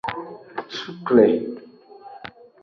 Sukle. 0.77 1.27